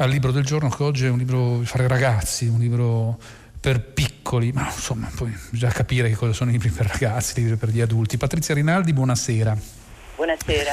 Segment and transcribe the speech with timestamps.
[0.00, 3.18] al libro del giorno che oggi è un libro per ragazzi, un libro
[3.60, 7.42] per piccoli, ma insomma poi bisogna capire che cosa sono i libri per ragazzi, i
[7.42, 8.16] libri per gli adulti.
[8.16, 9.56] Patrizia Rinaldi, buonasera.
[10.14, 10.72] Buonasera.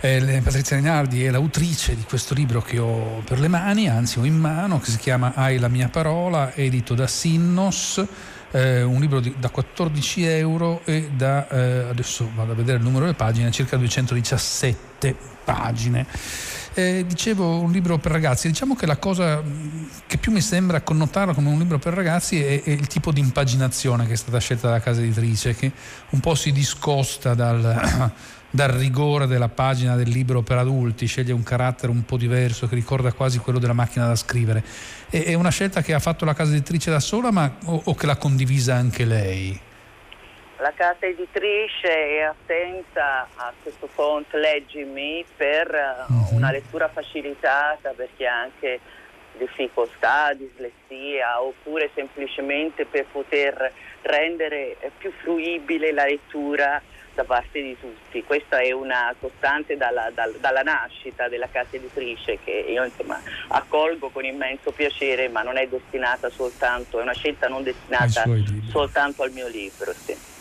[0.00, 4.24] Eh, Patrizia Rinaldi è l'autrice di questo libro che ho per le mani, anzi ho
[4.24, 8.02] in mano, che si chiama Hai la mia parola, edito da Sinnos
[8.52, 12.82] eh, un libro di, da 14 euro e da, eh, adesso vado a vedere il
[12.82, 16.06] numero delle pagine, circa 217 pagine.
[16.78, 19.42] Eh, dicevo un libro per ragazzi, diciamo che la cosa
[20.06, 23.20] che più mi sembra connotarlo come un libro per ragazzi è, è, il tipo di
[23.20, 25.72] impaginazione che è stata scelta dalla casa editrice, che
[26.10, 28.12] un po' si discosta dal
[28.50, 32.74] dal rigore della pagina del libro per adulti, sceglie un carattere un po' diverso che
[32.74, 34.64] ricorda quasi quello della macchina da scrivere.
[35.08, 37.94] È, è una scelta che ha fatto la casa editrice da sola ma, o, o,
[37.94, 39.60] che l'ha condivisa anche lei?
[40.58, 46.34] La casa editrice è attenta a questo font Leggimi per uh-huh.
[46.34, 48.80] una lettura facilitata perché ha anche
[49.36, 56.80] difficoltà, dislessia oppure semplicemente per poter rendere più fruibile la lettura
[57.14, 58.24] da parte di tutti.
[58.24, 64.08] Questa è una costante dalla, dal, dalla nascita della casa editrice che io insomma, accolgo
[64.08, 68.24] con immenso piacere, ma non è destinata soltanto, è una scelta non destinata
[68.70, 69.92] soltanto al mio libro.
[69.92, 70.34] Sì.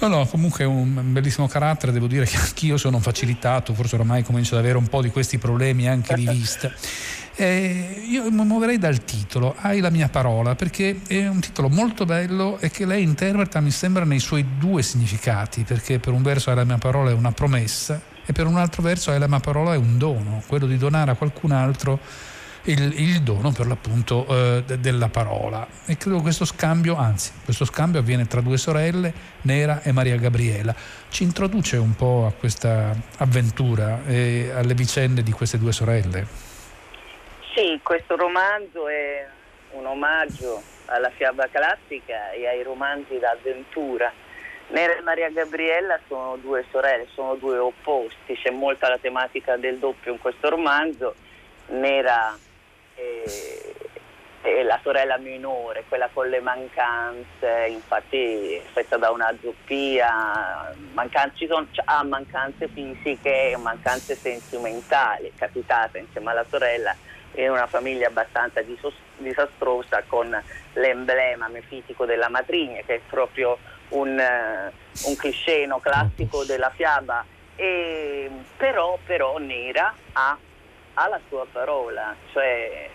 [0.00, 4.22] No, no, comunque è un bellissimo carattere, devo dire che anch'io sono facilitato, forse oramai
[4.22, 6.72] comincio ad avere un po' di questi problemi anche di vista.
[7.34, 12.06] Eh, io mi muoverei dal titolo, Hai la mia parola, perché è un titolo molto
[12.06, 16.48] bello e che lei interpreta, mi sembra, nei suoi due significati, perché per un verso
[16.48, 19.40] Hai la mia parola è una promessa e per un altro verso Hai la mia
[19.40, 22.00] parola è un dono, quello di donare a qualcun altro
[22.64, 25.66] il, il dono per l'appunto eh, de, della parola.
[25.86, 30.16] E credo che questo scambio, anzi, questo scambio avviene tra due sorelle, Nera e Maria
[30.16, 30.74] Gabriela.
[31.08, 36.26] Ci introduce un po' a questa avventura e alle vicende di queste due sorelle.
[37.54, 39.26] Sì, questo romanzo è
[39.72, 44.12] un omaggio alla fiaba classica e ai romanzi d'avventura.
[44.68, 49.78] Nera e Maria Gabriella sono due sorelle, sono due opposti, c'è molta la tematica del
[49.78, 51.14] doppio in questo romanzo.
[51.70, 52.36] Nera
[54.42, 60.74] è, è la sorella minore, quella con le mancanze, infatti è fatta da una zoppia,
[60.92, 66.94] mancanze, sono, ha mancanze fisiche e mancanze sentimentali, capitata insieme alla sorella
[67.34, 68.60] in una famiglia abbastanza
[69.18, 70.36] disastrosa con
[70.74, 73.56] l'emblema mefitico della matrigna che è proprio
[73.90, 77.24] un, uh, un cliché classico della fiaba.
[77.56, 80.36] E, però, però Nera ha,
[81.00, 82.88] ha, la sua parola cioè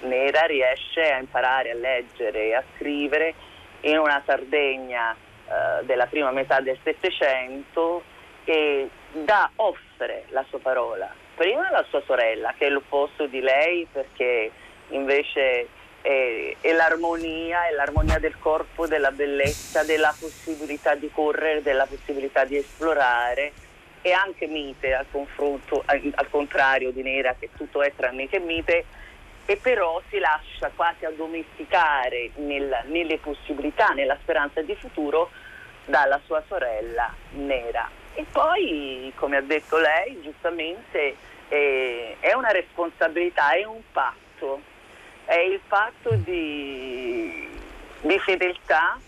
[0.00, 3.34] Nera riesce a imparare a leggere e a scrivere
[3.82, 8.02] in una Sardegna uh, della prima metà del Settecento
[8.44, 11.12] e da offre la sua parola.
[11.34, 14.50] Prima la sua sorella, che è l'opposto di lei perché
[14.88, 15.68] invece
[16.02, 22.44] è, è, l'armonia, è l'armonia del corpo, della bellezza, della possibilità di correre, della possibilità
[22.44, 23.52] di esplorare
[24.02, 28.84] e anche mite al confronto, al contrario di Nera che tutto è tranne che mite
[29.46, 35.30] e però si lascia quasi addomesticare nel, nelle possibilità, nella speranza di futuro
[35.84, 37.88] dalla sua sorella Nera.
[38.14, 41.16] E poi, come ha detto lei, giustamente,
[41.48, 44.60] eh, è una responsabilità, è un patto,
[45.24, 47.48] è il patto di,
[48.00, 48.98] di fedeltà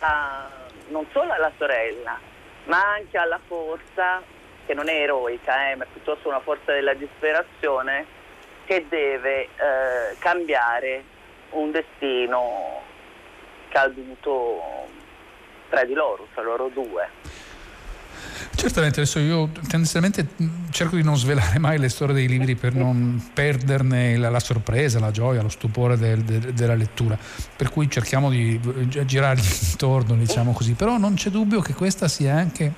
[0.00, 0.48] a,
[0.88, 2.18] non solo alla sorella,
[2.64, 4.22] ma anche alla forza,
[4.66, 8.06] che non è eroica, eh, ma piuttosto una forza della disperazione,
[8.64, 11.04] che deve eh, cambiare
[11.50, 12.80] un destino
[13.68, 14.88] caduto
[15.68, 17.08] tra di loro, tra loro due.
[18.54, 20.28] Certamente, adesso io tendenzialmente
[20.70, 24.98] cerco di non svelare mai le storie dei libri per non perderne la, la sorpresa,
[24.98, 27.18] la gioia, lo stupore del, de, della lettura,
[27.56, 28.60] per cui cerchiamo di
[29.04, 32.72] girargli intorno, diciamo così, però non c'è dubbio che questa sia anche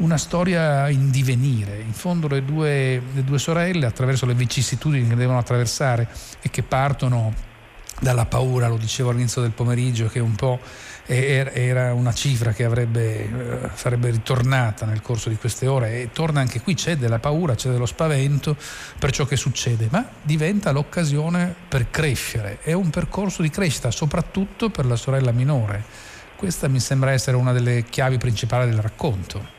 [0.00, 1.80] una storia in divenire.
[1.80, 6.08] In fondo le due, le due sorelle, attraverso le vicissitudini che devono attraversare
[6.40, 7.32] e che partono
[8.00, 10.58] dalla paura, lo dicevo all'inizio del pomeriggio, che un po'
[11.10, 16.40] era una cifra che avrebbe, eh, sarebbe ritornata nel corso di queste ore e torna
[16.40, 18.56] anche qui, c'è della paura, c'è dello spavento
[18.98, 24.70] per ciò che succede, ma diventa l'occasione per crescere, è un percorso di crescita soprattutto
[24.70, 25.82] per la sorella minore.
[26.36, 29.58] Questa mi sembra essere una delle chiavi principali del racconto.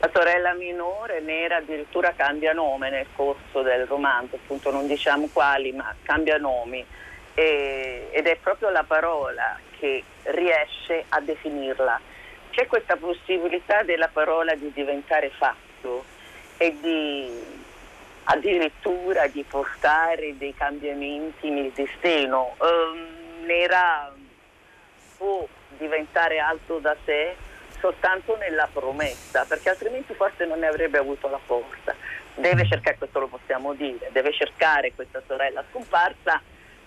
[0.00, 5.72] La sorella minore, Nera, addirittura cambia nome nel corso del romanzo, appunto non diciamo quali,
[5.72, 6.84] ma cambia nomi
[7.34, 12.00] e, ed è proprio la parola che riesce a definirla.
[12.50, 16.04] C'è questa possibilità della parola di diventare fatto
[16.56, 17.28] e di,
[18.24, 22.54] addirittura di portare dei cambiamenti nel destino.
[22.58, 24.12] Um, Nera
[25.16, 25.46] può
[25.76, 27.34] diventare altro da sé
[27.80, 31.94] soltanto nella promessa, perché altrimenti forse non ne avrebbe avuto la forza.
[32.36, 36.40] Deve cercare, questo lo possiamo dire, deve cercare questa sorella scomparsa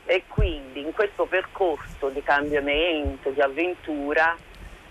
[0.08, 4.38] e quindi in questo percorso di cambiamento, di avventura,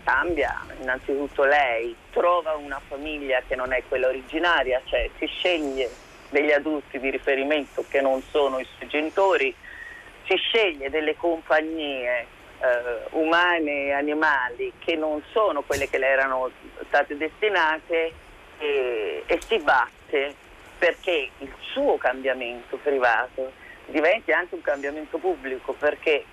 [0.05, 5.91] cambia innanzitutto lei, trova una famiglia che non è quella originaria, cioè si sceglie
[6.29, 9.55] degli adulti di riferimento che non sono i suoi genitori,
[10.27, 12.27] si sceglie delle compagnie
[12.61, 16.51] eh, umane e animali che non sono quelle che le erano
[16.89, 18.13] state destinate
[18.59, 20.35] e, e si batte
[20.79, 26.25] perché il suo cambiamento privato diventi anche un cambiamento pubblico perché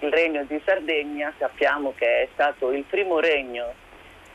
[0.00, 3.74] il regno di Sardegna sappiamo che è stato il primo regno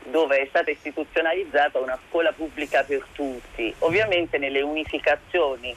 [0.04, 3.72] dove è stata istituzionalizzata una scuola pubblica per tutti.
[3.80, 5.76] Ovviamente nelle unificazioni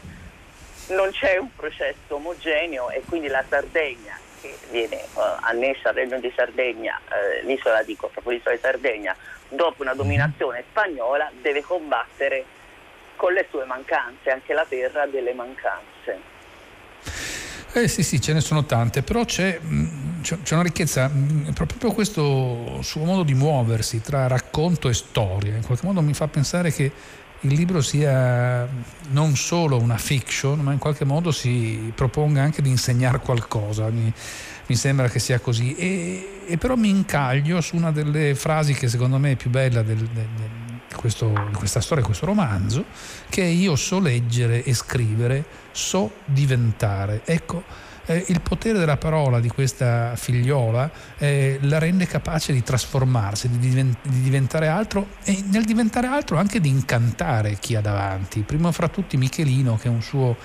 [0.90, 6.20] non c'è un processo omogeneo e quindi la Sardegna che viene uh, annessa al Regno
[6.20, 9.16] di Sardegna, uh, l'isola dico proprio l'isola di Sardegna,
[9.48, 12.44] dopo una dominazione spagnola deve combattere
[13.16, 16.33] con le sue mancanze, anche la terra delle mancanze.
[17.76, 21.92] Eh sì, sì, ce ne sono tante, però c'è, mm, c'è una ricchezza, mm, proprio
[21.92, 26.72] questo suo modo di muoversi tra racconto e storia, in qualche modo mi fa pensare
[26.72, 26.92] che
[27.46, 28.68] il libro sia
[29.10, 33.90] non solo una fiction, ma in qualche modo si proponga anche di insegnare qualcosa.
[33.90, 34.14] Mi,
[34.68, 35.76] mi sembra che sia così.
[35.76, 39.82] E, e, però mi incaglio su una delle frasi che secondo me è più bella
[39.82, 40.50] del, del, del,
[40.94, 42.86] questo, questa storia, questo romanzo,
[43.30, 47.22] che io so leggere e scrivere, so diventare.
[47.26, 47.64] Ecco,
[48.06, 53.60] eh, il potere della parola di questa figliola eh, la rende capace di trasformarsi, di,
[53.60, 58.42] divent- di, diventare altro e nel diventare altro anche di incantare chi ha davanti.
[58.42, 60.36] Prima fra tutti Michelino che è un suo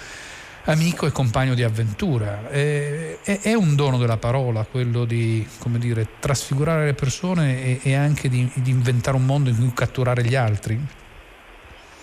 [0.68, 2.48] amico e compagno di avventura.
[2.50, 5.46] Eh, è, è, un dono della parola quello di
[5.78, 10.22] dire, trasfigurare le persone e, e anche di, di, inventare un mondo in cui catturare
[10.22, 10.78] gli altri?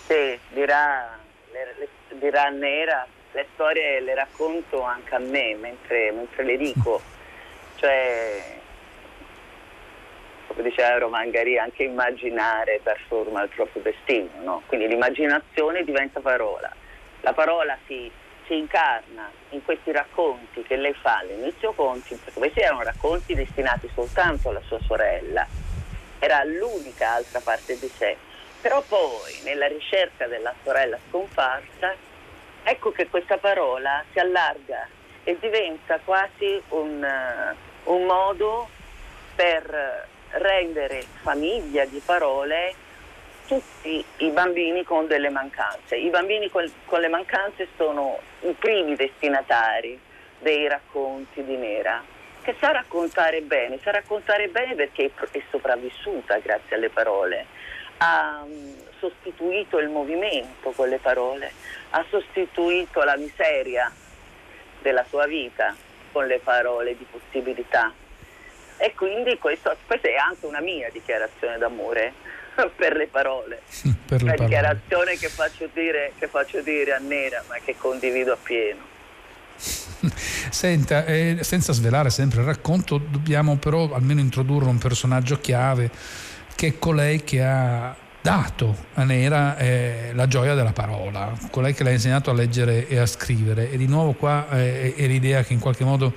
[0.06, 1.18] Sì, dirà,
[2.18, 7.00] dirà Nera le storie le racconto anche a me mentre, mentre le dico,
[7.76, 8.54] cioè
[10.46, 14.62] come diceva Romangari, anche immaginare trasforma il proprio destino, no?
[14.66, 16.72] quindi l'immaginazione diventa parola,
[17.20, 18.10] la parola si,
[18.46, 23.90] si, incarna in questi racconti che lei fa all'inizio conti, perché questi erano racconti destinati
[23.94, 25.46] soltanto alla sua sorella,
[26.18, 28.16] era l'unica altra parte di sé,
[28.60, 31.94] però poi nella ricerca della sorella scomparsa
[32.62, 34.88] ecco che questa parola si allarga
[35.22, 37.54] e diventa quasi un,
[37.84, 38.68] uh, un modo
[39.34, 42.74] per rendere famiglia di parole
[43.46, 45.96] tutti i bambini con delle mancanze.
[45.96, 49.98] I bambini con, con, le mancanze sono i primi destinatari
[50.40, 52.02] dei racconti di Nera,
[52.42, 57.46] che sa raccontare bene, sa raccontare bene perché è sopravvissuta grazie alle parole.
[57.98, 61.50] Ha um, sostituito il movimento con le parole,
[61.90, 63.90] ha sostituito la miseria
[64.82, 65.74] della sua vita
[66.12, 67.92] con le parole di possibilità.
[68.78, 72.12] E quindi questo, questa è anche una mia dichiarazione d'amore
[72.74, 73.62] per le parole.
[74.06, 74.44] per le parole.
[74.44, 78.94] dichiarazione che faccio, dire, che faccio dire a Nera, ma che condivido appieno.
[80.50, 85.90] Senta, eh, senza svelare sempre il racconto, dobbiamo però almeno introdurre un personaggio chiave
[86.54, 91.84] che è colei che ha dato a Nera eh, la gioia della parola, colei che
[91.84, 93.70] l'ha insegnato a leggere e a scrivere.
[93.70, 96.12] E di nuovo qua eh, è l'idea che in qualche modo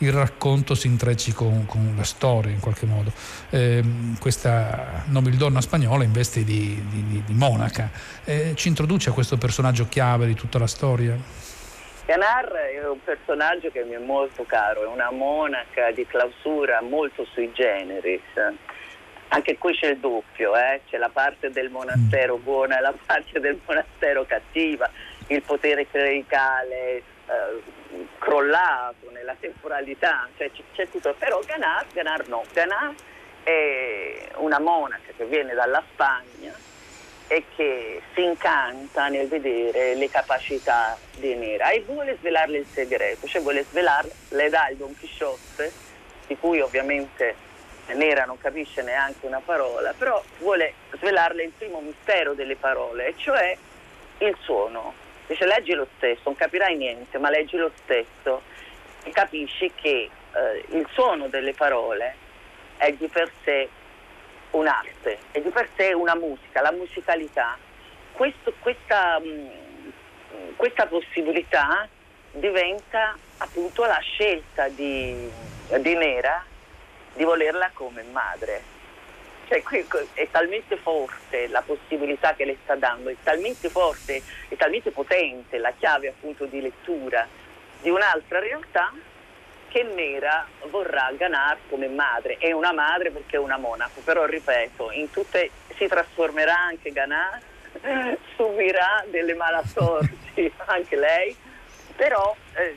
[0.00, 3.12] il racconto si intrecci con, con la storia in qualche modo.
[3.50, 3.82] Eh,
[4.18, 7.90] questa nobildonna spagnola in veste di, di, di monaca
[8.24, 11.16] eh, ci introduce a questo personaggio chiave di tutta la storia.
[12.06, 17.24] Canar è un personaggio che mi è molto caro, è una monaca di clausura molto
[17.32, 18.22] sui generis
[19.32, 20.80] anche qui c'è il doppio, eh?
[20.88, 22.42] c'è la parte del monastero mm.
[22.42, 24.90] buona e la parte del monastero cattiva,
[25.28, 27.02] il potere clericale eh,
[28.20, 32.94] crollato nella temporalità, cioè c'è, tutto, però Ganar, Ganar no, Ganar
[33.42, 36.54] è una monaca che viene dalla Spagna
[37.26, 43.26] e che si incanta nel vedere le capacità di Nera e vuole svelarle il segreto,
[43.26, 44.12] cioè vuole svelarle,
[44.70, 45.72] il Don Chisciotte,
[46.26, 47.48] di cui ovviamente
[47.94, 53.56] Nera non capisce neanche una parola, però vuole svelarle il primo mistero delle parole, cioè
[54.18, 55.08] il suono.
[55.30, 58.42] Dice leggi lo stesso, non capirai niente, ma leggi lo stesso
[59.04, 62.16] e capisci che eh, il suono delle parole
[62.76, 63.68] è di per sé
[64.50, 67.56] un'arte, è di per sé una musica, la musicalità.
[68.10, 69.50] Questo, questa, mh,
[70.56, 71.88] questa possibilità
[72.32, 75.30] diventa appunto la scelta di,
[75.78, 76.44] di Nera
[77.14, 78.62] di volerla come madre.
[79.50, 79.64] Cioè,
[80.14, 85.58] è talmente forte la possibilità che le sta dando, è talmente forte, è talmente potente
[85.58, 87.26] la chiave appunto di lettura
[87.80, 88.92] di un'altra realtà
[89.66, 92.36] che Nera vorrà Ganar come madre.
[92.38, 97.40] È una madre perché è una monaco, però ripeto, in tutte, si trasformerà anche Ganar,
[98.36, 101.36] subirà delle malasorti anche lei,
[101.96, 102.76] però eh,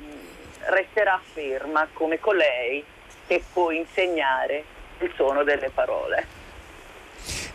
[0.69, 2.83] resterà ferma come colei
[3.27, 4.63] che può insegnare
[5.01, 6.41] il suono delle parole.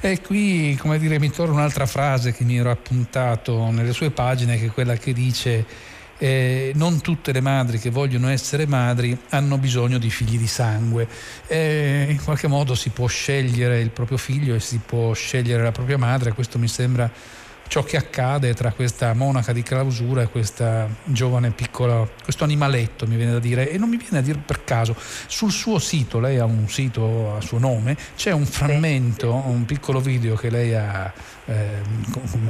[0.00, 4.56] E qui, come dire, mi torna un'altra frase che mi ero appuntato nelle sue pagine,
[4.56, 5.66] che è quella che dice
[6.18, 11.08] eh, non tutte le madri che vogliono essere madri hanno bisogno di figli di sangue.
[11.46, 15.72] Eh, in qualche modo si può scegliere il proprio figlio e si può scegliere la
[15.72, 17.10] propria madre, questo mi sembra
[17.68, 23.16] ciò che accade tra questa monaca di clausura e questa giovane piccola, questo animaletto mi
[23.16, 24.96] viene da dire, e non mi viene a dire per caso,
[25.26, 30.00] sul suo sito, lei ha un sito a suo nome, c'è un frammento, un piccolo
[30.00, 31.12] video che lei ha
[31.48, 31.80] eh,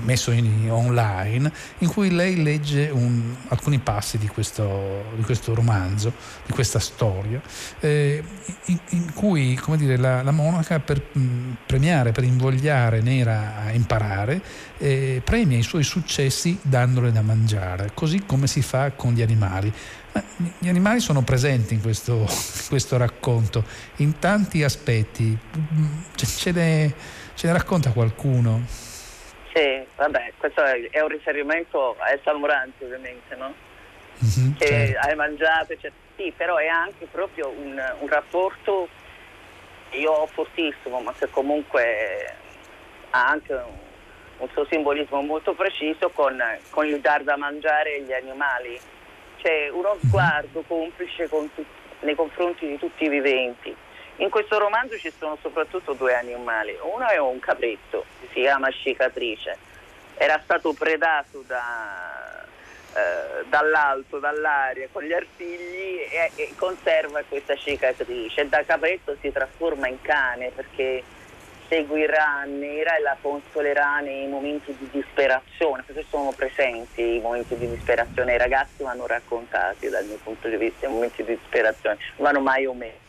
[0.03, 6.13] messo in, online, in cui lei legge un, alcuni passi di questo, di questo, romanzo,
[6.45, 7.41] di questa storia,
[7.81, 8.23] eh,
[8.67, 14.43] in, in, cui dire, la, la, monaca per mh, premiare, per invogliare Nera a imparare,
[14.79, 19.73] eh, premia i suoi successi dandole da mangiare, così come si fa con gli animali.
[20.59, 22.29] Gli animali sono presenti in questo,
[22.69, 23.65] questo racconto
[23.97, 25.39] in tanti aspetti.
[26.17, 26.95] Ce ne,
[27.35, 28.88] ce ne racconta qualcuno?
[29.59, 33.53] Sì, vabbè, questo è, un riferimento a Salmoranti ovviamente, no?
[34.25, 35.09] Mm-hmm, che certo.
[35.09, 35.95] hai mangiato, eccetera.
[36.15, 38.89] Sì, però è anche proprio un, un rapporto
[39.91, 42.35] io ho fortissimo, ma che comunque
[43.11, 43.79] ha anche un,
[44.39, 48.79] un suo simbolismo molto preciso con, con, il dar da mangiare agli animali.
[49.39, 50.09] C'è uno mhm.
[50.09, 51.51] sguardo complice tu,
[52.01, 53.75] nei confronti di tutti i viventi.
[54.21, 56.77] In questo romanzo ci sono soprattutto due animali.
[56.81, 59.57] Uno è un capretto, si chiama Cicatrice.
[60.17, 62.45] Era stato predato da,
[62.95, 68.49] eh, dall'alto, dall'aria, con gli artigli e, e conserva questa cicatrice.
[68.49, 71.05] Da capretto si trasforma in cane perché
[71.69, 77.69] seguirà Nera e la consolerà nei momenti di disperazione, perché sono presenti i momenti di
[77.69, 82.41] disperazione, i ragazzi vanno raccontati dal mio punto di vista, i momenti di disperazione, vanno
[82.41, 83.07] mai omessi.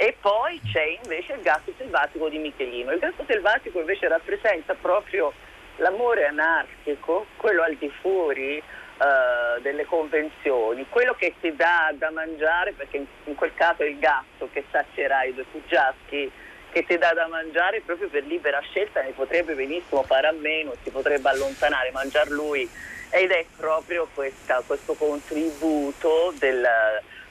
[0.00, 2.92] E poi c'è invece il gatto selvatico di Michelino.
[2.92, 5.32] Il gatto selvatico invece rappresenta proprio
[5.78, 12.74] l'amore anarchico, quello al di fuori uh, delle convenzioni, quello che si dà da mangiare,
[12.74, 16.30] perché in, quel caso è il gatto che sazierà i due fuggiaschi
[16.70, 20.74] che ti dà da mangiare proprio per libera scelta, ne potrebbe benissimo fare a meno,
[20.84, 22.68] si potrebbe allontanare, mangiare lui
[23.10, 26.68] ed è proprio questa, questo contributo del,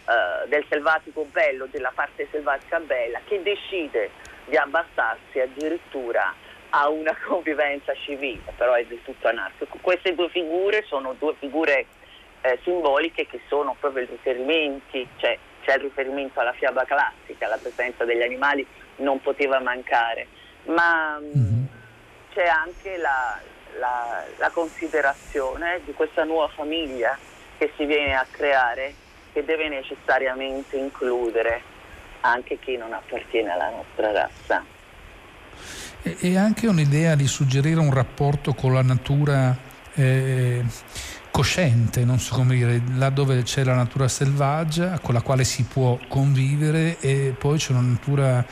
[0.08, 4.10] uh, del selvatico bello, della parte selvatica bella, che decide
[4.46, 6.34] di abbassarsi addirittura
[6.70, 9.78] a una convivenza civile, però è del tutto anarchico.
[9.82, 11.86] Queste due figure sono due figure
[12.42, 17.58] eh, simboliche che sono proprio i riferimenti, cioè c'è il riferimento alla fiaba classica, la
[17.58, 18.66] presenza degli animali
[18.98, 20.28] non poteva mancare,
[20.66, 21.66] ma mm-hmm.
[22.34, 23.40] c'è anche la,
[23.78, 27.18] la, la considerazione di questa nuova famiglia
[27.58, 28.94] che si viene a creare,
[29.38, 31.62] che deve necessariamente includere
[32.22, 34.66] anche chi non appartiene alla nostra razza.
[36.02, 39.56] E anche un'idea di suggerire un rapporto con la natura
[39.94, 40.64] eh,
[41.30, 45.66] cosciente, non so come dire, là dove c'è la natura selvaggia con la quale si
[45.66, 48.44] può convivere e poi c'è una natura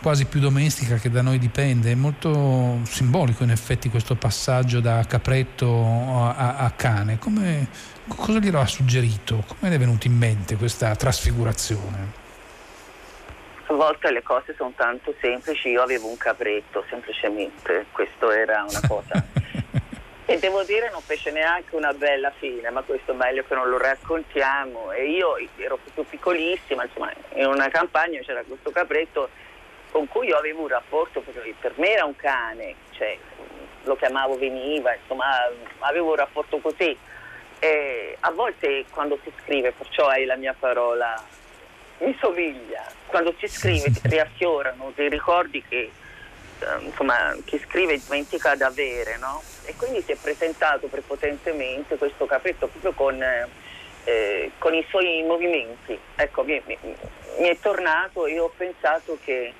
[0.00, 1.92] quasi più domestica che da noi dipende.
[1.92, 7.18] È molto simbolico in effetti questo passaggio da capretto a, a cane.
[7.18, 7.68] Come,
[8.08, 9.44] cosa glielo ha suggerito?
[9.46, 12.18] Come le è venuta in mente questa trasfigurazione?
[13.66, 18.80] A volte le cose sono tanto semplici, io avevo un capretto semplicemente, questo era una
[18.88, 19.24] cosa.
[20.26, 23.68] e devo dire non fece neanche una bella fine, ma questo è meglio che non
[23.68, 24.90] lo raccontiamo.
[24.90, 29.30] E io ero proprio piccolissima, insomma, in una campagna c'era questo capretto
[29.90, 33.16] con cui io avevo un rapporto, per me era un cane, cioè,
[33.84, 35.26] lo chiamavo veniva, insomma
[35.80, 36.96] avevo un rapporto così.
[37.58, 41.22] E a volte quando si scrive, perciò hai la mia parola,
[41.98, 45.90] mi somiglia, quando si scrive riaffiorano dei ricordi che
[46.60, 49.42] eh, insomma, chi scrive dimentica di avere, no?
[49.64, 53.22] E quindi si è presentato prepotentemente questo capretto proprio con,
[54.04, 55.98] eh, con i suoi movimenti.
[56.16, 59.52] Ecco, mi, mi, mi è tornato e ho pensato che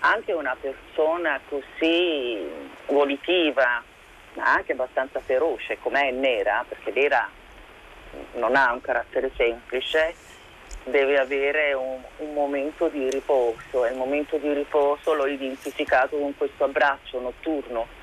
[0.00, 2.48] anche una persona così
[2.86, 3.82] volitiva,
[4.34, 7.28] ma anche abbastanza feroce, com'è nera, perché nera
[8.34, 10.14] non ha un carattere semplice,
[10.84, 13.84] deve avere un, un, momento di riposo.
[13.84, 17.98] E il momento di riposo l'ho identificato con questo abbraccio notturno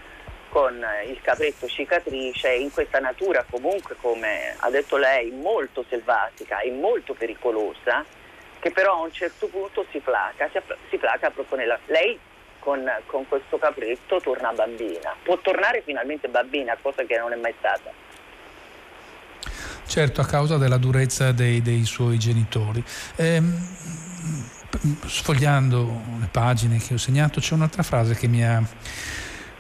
[0.50, 6.72] con il capretto cicatrice in questa natura comunque come ha detto lei molto selvatica e
[6.72, 8.06] molto pericolosa
[8.60, 10.60] che però a un certo punto si placa, si,
[10.90, 11.80] si placa proprio nella...
[11.86, 12.20] Lei
[12.60, 17.54] con, con questo capretto torna bambina, può tornare finalmente bambina, cosa che non è mai
[17.58, 17.92] stata.
[19.86, 22.84] Certo, a causa della durezza dei, dei suoi genitori.
[23.16, 23.56] Ehm,
[25.06, 28.62] sfogliando le pagine che ho segnato c'è un'altra frase che mi ha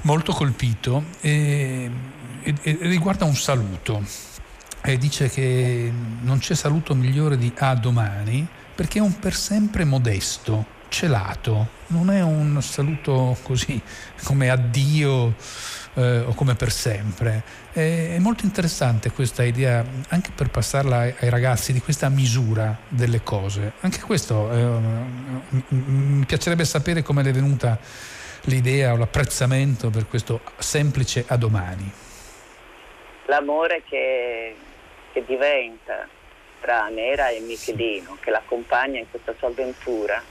[0.01, 1.89] molto colpito e,
[2.43, 4.03] e, e riguarda un saluto.
[4.83, 9.85] E dice che non c'è saluto migliore di a domani perché è un per sempre
[9.85, 13.81] modesto, celato, non è un saluto così
[14.23, 15.33] come addio
[15.95, 17.41] eh, o come per sempre.
[17.73, 22.77] È, è, molto interessante questa idea, anche per passarla ai, ai, ragazzi, di questa misura
[22.87, 23.73] delle cose.
[23.79, 24.79] Anche questo eh,
[25.69, 27.79] mi piacerebbe sapere come è venuta
[28.41, 31.91] l'idea o l'apprezzamento per questo semplice a domani.
[33.25, 34.55] L'amore che,
[35.13, 36.07] che diventa
[36.59, 40.21] tra Nera e Michelino, che l'accompagna in questa sua avventura,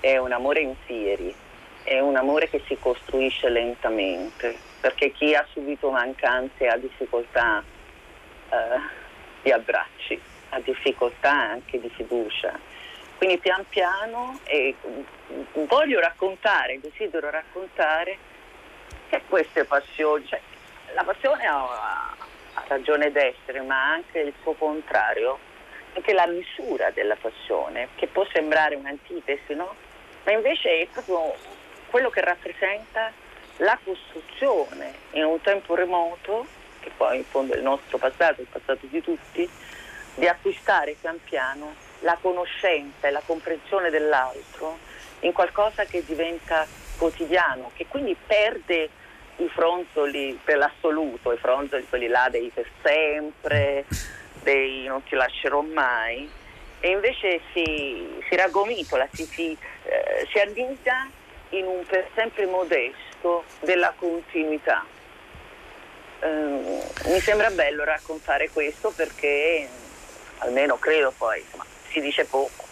[0.00, 1.34] è un amore in fieri,
[1.84, 7.62] è un amore che si costruisce lentamente, perché chi ha subito mancanze ha difficoltà
[8.50, 8.56] eh,
[9.42, 12.58] di abbracci, ha difficoltà anche di fiducia.
[13.16, 14.74] Quindi pian piano e
[15.52, 18.18] voglio raccontare, desidero raccontare
[19.08, 20.40] che queste passioni, cioè,
[20.94, 22.16] la passione ha
[22.68, 25.38] ragione d'essere, ma anche il suo contrario,
[25.94, 29.74] anche la misura della passione, che può sembrare un'antitesi, no?
[30.24, 31.34] Ma invece è proprio
[31.90, 33.12] quello che rappresenta
[33.58, 36.46] la costruzione in un tempo remoto,
[36.80, 39.48] che poi in fondo è il nostro passato, il passato di tutti,
[40.14, 44.78] di acquistare pian piano la conoscenza e la comprensione dell'altro
[45.20, 46.66] in qualcosa che diventa
[46.98, 48.90] quotidiano, che quindi perde
[49.36, 53.84] i fronzoli per l'assoluto, i fronzoli quelli là dei per sempre,
[54.42, 56.28] dei non ti lascerò mai,
[56.80, 61.08] e invece si, si raggomitola, si, si, eh, si annida
[61.50, 64.84] in un per sempre modesto della continuità.
[66.20, 69.68] Eh, mi sembra bello raccontare questo perché,
[70.38, 72.70] almeno credo poi, insomma, si dice poco.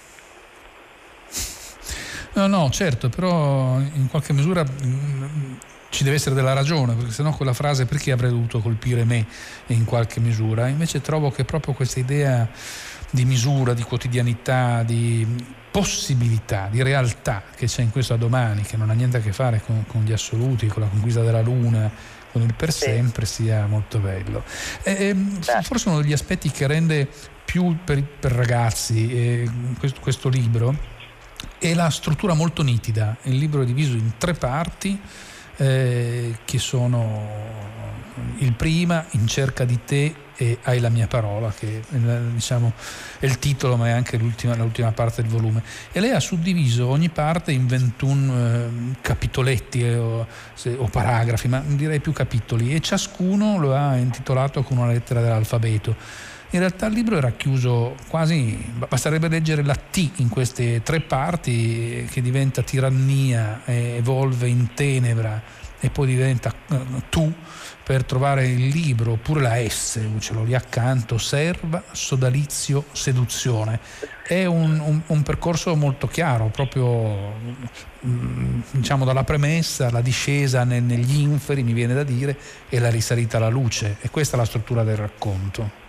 [2.33, 5.55] No, no, certo, però in qualche misura mm,
[5.91, 9.27] ci deve essere della ragione, perché sennò quella frase perché avrei dovuto colpire me
[9.67, 10.69] in qualche misura?
[10.69, 12.49] Invece trovo che proprio questa idea
[13.11, 15.27] di misura, di quotidianità, di
[15.71, 19.33] possibilità, di realtà che c'è in questo a domani, che non ha niente a che
[19.33, 21.91] fare con, con gli assoluti, con la conquista della Luna,
[22.33, 24.45] con il per sempre, sia molto bello.
[24.83, 27.09] E, e, forse uno degli aspetti che rende
[27.45, 30.99] più per, per ragazzi eh, questo, questo libro
[31.59, 33.17] è la struttura molto nitida.
[33.23, 35.01] Il libro è diviso in tre parti
[35.61, 37.29] eh, che sono
[38.39, 41.83] il prima, In cerca di te e Hai la mia parola, che
[42.33, 42.73] diciamo,
[43.19, 45.63] è il titolo ma è anche l'ultima, l'ultima parte del volume.
[45.93, 48.69] E lei ha suddiviso ogni parte in 21 eh,
[49.03, 54.63] capitoletti eh, o, se, o, paragrafi, ma direi più capitoli, e ciascuno lo ha intitolato
[54.63, 55.95] con una lettera dell'alfabeto.
[56.53, 58.59] In realtà il libro era chiuso quasi,
[58.89, 65.41] basterebbe leggere la T in queste tre parti che diventa tirannia, evolve in tenebra
[65.79, 67.33] e poi diventa uh, tu
[67.85, 73.81] per trovare il libro, oppure la S, ce l'ho lì accanto, serva, sodalizio, seduzione.
[74.23, 77.33] È un, un, un percorso molto chiaro, proprio
[78.07, 82.37] mm, diciamo dalla premessa, la discesa negli inferi, mi viene da dire,
[82.69, 83.97] e la risalita alla luce.
[84.01, 85.80] E questa è la struttura del racconto.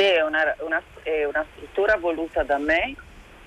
[0.00, 2.96] Sì, è una, una, è una struttura voluta da me,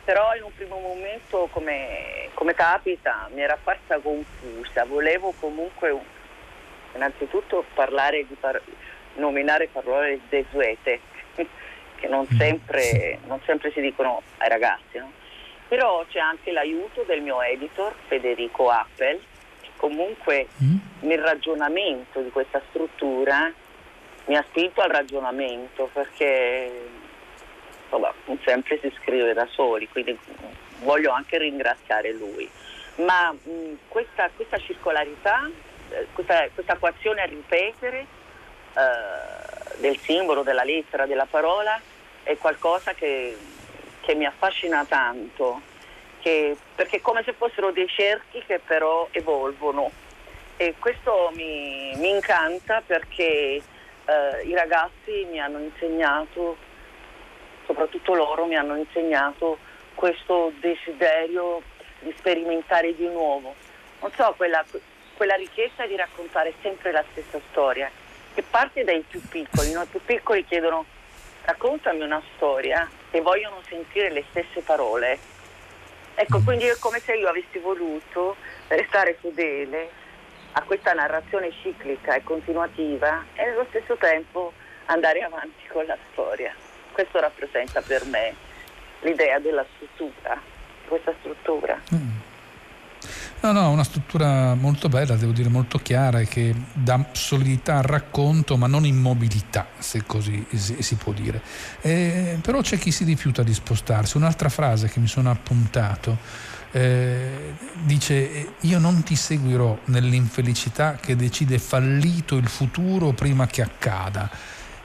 [0.03, 4.85] però in un primo momento, come, come capita, mi era apparsa confusa.
[4.85, 5.99] Volevo comunque
[6.93, 8.61] innanzitutto parlare di par-
[9.15, 10.99] nominare parole desuete,
[11.95, 12.37] che non mm.
[12.37, 14.99] sempre, non sempre, si dicono ai ragazzi.
[14.99, 15.11] No?
[15.67, 19.19] Però c'è anche l'aiuto del mio editor Federico Appel,
[19.59, 20.75] che comunque mm.
[20.99, 23.51] nel ragionamento di questa struttura
[24.25, 26.89] mi ha spinto al ragionamento perché
[27.83, 30.17] insomma, non sempre si scrive da soli, quindi
[30.79, 32.49] voglio anche ringraziare lui.
[32.95, 35.49] Ma mh, questa, questa, circolarità,
[35.89, 38.05] eh, questa, questa equazione a ripetere
[38.75, 41.79] eh, del simbolo, della lettera, della parola
[42.23, 43.35] è qualcosa che,
[44.01, 45.61] che mi affascina tanto,
[46.19, 49.91] che, perché è come se fossero dei cerchi che però evolvono
[50.55, 53.61] E questo mi, mi incanta perché
[54.05, 56.57] eh, i ragazzi mi hanno insegnato,
[57.65, 59.57] soprattutto loro mi hanno insegnato
[59.95, 61.61] questo desiderio
[61.99, 63.55] di sperimentare di nuovo.
[64.01, 64.63] Non so, quella,
[65.15, 67.89] quella richiesta di raccontare sempre la stessa storia,
[68.33, 69.71] che parte dai più piccoli.
[69.71, 69.83] No?
[69.83, 70.85] I più piccoli chiedono
[71.45, 75.31] raccontami una storia e vogliono sentire le stesse parole.
[76.15, 78.35] Ecco, quindi è come se io avessi voluto
[78.67, 80.01] restare fedele
[80.53, 84.53] a questa narrazione ciclica e continuativa e nello stesso tempo
[84.85, 86.53] andare avanti con la storia.
[86.91, 88.35] Questo rappresenta per me
[89.01, 90.39] l'idea della struttura,
[90.87, 91.79] questa struttura.
[91.93, 92.31] Mm.
[93.41, 98.55] No, no, una struttura molto bella, devo dire molto chiara che dà solidità al racconto
[98.55, 101.41] ma non immobilità, se così si, può dire.
[101.81, 104.15] Eh, però c'è chi si rifiuta di spostarsi.
[104.15, 106.17] Un'altra frase che mi sono appuntato
[106.73, 114.29] eh, dice io non ti seguirò nell'infelicità che decide fallito il futuro prima che accada.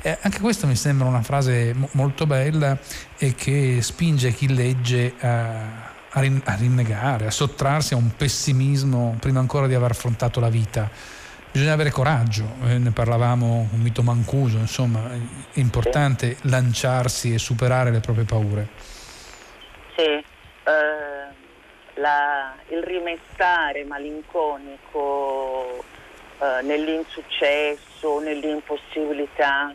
[0.00, 2.78] Eh, anche questa mi sembra una frase mo- molto bella
[3.18, 9.16] e che spinge chi legge a a, rin- a rinnegare, a sottrarsi a un pessimismo
[9.20, 10.88] prima ancora di aver affrontato la vita.
[11.50, 17.90] Bisogna avere coraggio, eh, ne parlavamo un mito mancuso, insomma, è importante lanciarsi e superare
[17.90, 18.68] le proprie paure.
[19.96, 21.27] Sì, eh,
[21.98, 25.84] la, il rimestare malinconico
[26.40, 29.74] eh, nell'insuccesso, nell'impossibilità,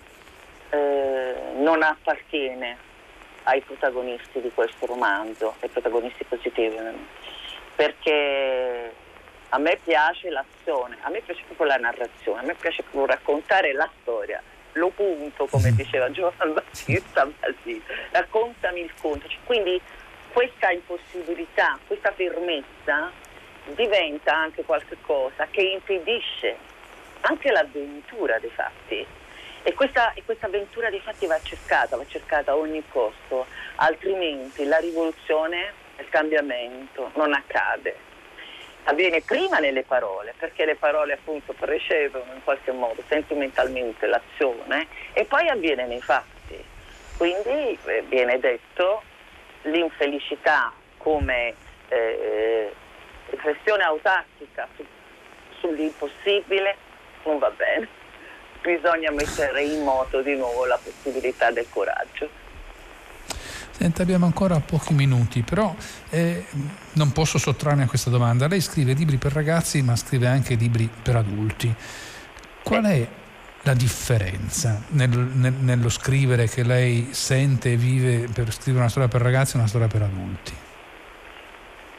[0.70, 2.78] eh, non appartiene
[3.44, 6.78] ai protagonisti di questo romanzo, ai protagonisti positivi,
[7.76, 8.94] perché
[9.50, 13.74] a me piace l'azione, a me piace proprio la narrazione, a me piace proprio raccontare
[13.74, 14.42] la storia,
[14.74, 19.80] lo punto come diceva Giovanni Battista Basile, raccontami il conto, cioè, quindi
[20.34, 23.12] questa impossibilità, questa fermezza
[23.76, 26.58] diventa anche qualcosa che impedisce
[27.22, 29.06] anche l'avventura dei fatti
[29.62, 34.66] e questa, e questa avventura di fatti va cercata, va cercata a ogni costo, altrimenti
[34.66, 37.96] la rivoluzione, il cambiamento non accade.
[38.86, 45.24] Avviene prima nelle parole, perché le parole appunto precedono in qualche modo sentimentalmente l'azione e
[45.24, 46.62] poi avviene nei fatti.
[47.16, 49.04] Quindi eh, viene detto
[49.64, 51.54] l'infelicità come
[51.90, 52.74] eh,
[53.30, 54.86] riflessione autarchica su,
[55.60, 56.76] sull'impossibile
[57.26, 58.02] non va bene
[58.64, 62.30] bisogna mettere in moto di nuovo la possibilità del coraggio.
[63.72, 65.76] Senta, abbiamo ancora pochi minuti, però
[66.10, 66.46] eh,
[66.94, 68.48] non posso sottrarmi a questa domanda.
[68.48, 71.74] Lei scrive libri per ragazzi, ma scrive anche libri per adulti.
[72.64, 73.08] Qual è
[73.64, 79.08] la differenza nel, nel, nello scrivere che lei sente e vive per scrivere una storia
[79.08, 80.54] per ragazzi e una storia per adulti?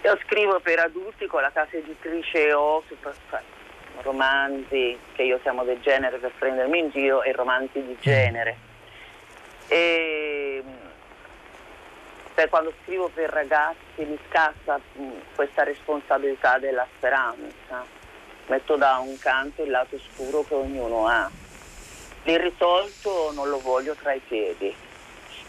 [0.05, 2.83] Io scrivo per adulti con la casa editrice O,
[4.03, 8.57] romanzi che io chiamo del genere per prendermi in giro e romanzi di genere.
[9.68, 10.62] E
[12.35, 14.79] per quando scrivo per ragazzi mi scassa
[15.35, 17.85] questa responsabilità della speranza,
[18.48, 21.31] metto da un canto il lato scuro che ognuno ha.
[22.24, 24.74] L'irrisolto non lo voglio tra i piedi.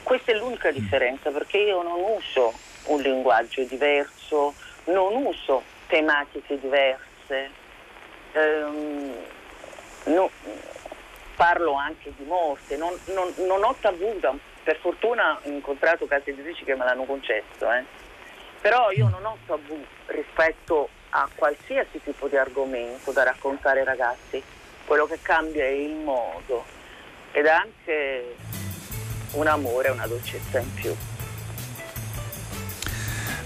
[0.04, 2.54] Questa è l'unica differenza perché io non uso
[2.86, 4.54] un linguaggio diverso,
[4.86, 7.50] non uso tematiche diverse,
[8.34, 9.14] ehm,
[10.06, 10.30] no,
[11.36, 14.20] parlo anche di morte, non, non, non, ho tabù,
[14.64, 17.84] per fortuna ho incontrato case editrici che me l'hanno concesso, eh.
[18.62, 24.44] però io non ho tabù rispetto a qualsiasi tipo di argomento da raccontare ai ragazzi,
[24.86, 26.64] quello che cambia è il modo
[27.32, 28.36] ed anche
[29.32, 30.96] un amore, una dolcezza in più.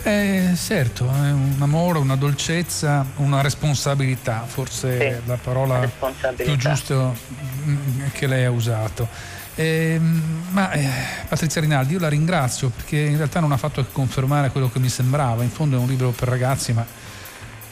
[0.03, 5.89] Eh, certo, è un amore, una dolcezza, una responsabilità, forse sì, è la parola
[6.35, 9.07] più giusta mm, che lei ha usato.
[9.55, 10.89] Eh, ma eh,
[11.27, 14.79] Patrizia Rinaldi, io la ringrazio perché in realtà non ha fatto che confermare quello che
[14.79, 15.43] mi sembrava.
[15.43, 16.85] In fondo è un libro per ragazzi, ma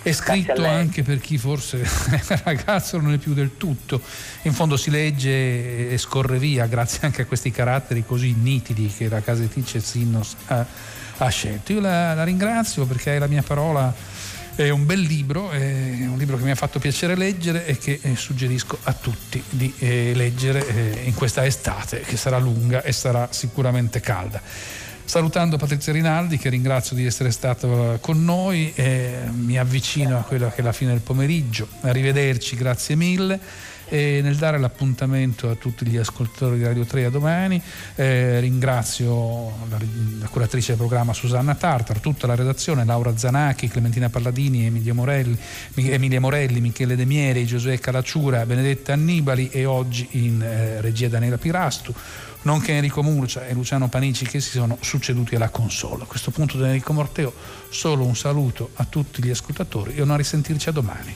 [0.09, 1.85] è scritto anche per chi forse
[2.43, 4.01] ragazzo non è più del tutto.
[4.43, 9.09] In fondo si legge e scorre via, grazie anche a questi caratteri così nitidi che
[9.09, 11.73] la casa editrice Sinnos ha ha scelto.
[11.73, 13.93] Io la, la ringrazio perché è la mia parola
[14.55, 15.59] è un bel libro, è
[16.07, 19.71] un libro che mi ha fatto piacere leggere e che eh, suggerisco a tutti di
[19.77, 24.41] eh, leggere eh, in questa estate che sarà lunga e sarà sicuramente calda.
[25.07, 28.73] Salutando Patrizia Rinaldi che ringrazio di essere stato con noi,
[29.31, 31.65] mi avvicino a quella che è la fine del pomeriggio.
[31.79, 33.39] Arrivederci, grazie mille
[33.89, 37.61] e nel dare l'appuntamento a tutti gli ascoltatori di Radio 3 a domani
[37.95, 39.77] eh, ringrazio la,
[40.19, 45.37] la, curatrice del programma Susanna Tartar, tutta la redazione, Laura Zanacchi, Clementina Palladini, Emilia Morelli,
[45.75, 51.37] Emilia Morelli Michele De Mieri, Giosuè Calacciura, Benedetta Annibali e oggi in eh, regia Daniela
[51.37, 51.93] Pirastu
[52.43, 56.03] nonché Enrico Murcia e Luciano Panici che si sono succeduti alla console.
[56.03, 57.33] A questo punto da Enrico Morteo
[57.69, 61.13] solo un saluto a tutti gli ascoltatori e una risentirci a domani.